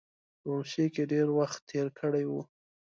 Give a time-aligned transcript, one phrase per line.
[0.49, 2.41] روسیې کې ډېر وخت تېر کړی وو.